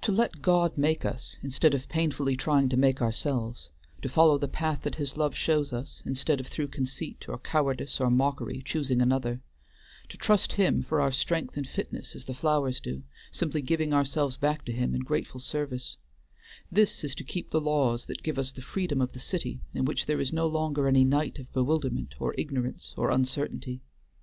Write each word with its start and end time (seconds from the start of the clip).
To 0.00 0.12
let 0.12 0.40
God 0.40 0.78
make 0.78 1.04
us, 1.04 1.36
instead 1.42 1.74
of 1.74 1.86
painfully 1.90 2.38
trying 2.38 2.70
to 2.70 2.76
make 2.78 3.02
ourselves; 3.02 3.68
to 4.00 4.08
follow 4.08 4.38
the 4.38 4.48
path 4.48 4.80
that 4.84 4.94
his 4.94 5.18
love 5.18 5.36
shows 5.36 5.74
us, 5.74 6.02
instead 6.06 6.40
of 6.40 6.46
through 6.46 6.68
conceit 6.68 7.28
or 7.28 7.36
cowardice 7.36 8.00
or 8.00 8.08
mockery 8.08 8.62
choosing 8.64 9.02
another; 9.02 9.42
to 10.08 10.16
trust 10.16 10.54
Him 10.54 10.82
for 10.82 11.02
our 11.02 11.12
strength 11.12 11.58
and 11.58 11.68
fitness 11.68 12.16
as 12.16 12.24
the 12.24 12.32
flowers 12.32 12.80
do, 12.80 13.02
simply 13.30 13.60
giving 13.60 13.92
ourselves 13.92 14.38
back 14.38 14.64
to 14.64 14.72
Him 14.72 14.94
in 14.94 15.02
grateful 15.02 15.38
service, 15.38 15.98
this 16.70 17.04
is 17.04 17.14
to 17.16 17.22
keep 17.22 17.50
the 17.50 17.60
laws 17.60 18.06
that 18.06 18.22
give 18.22 18.38
us 18.38 18.52
the 18.52 18.62
freedom 18.62 19.02
of 19.02 19.12
the 19.12 19.18
city 19.20 19.60
in 19.74 19.84
which 19.84 20.06
there 20.06 20.18
is 20.18 20.32
no 20.32 20.46
longer 20.46 20.88
any 20.88 21.04
night 21.04 21.38
of 21.38 21.52
bewilderment 21.52 22.14
or 22.18 22.34
ignorance 22.38 22.94
or 22.96 23.10
uncertainty. 23.10 23.82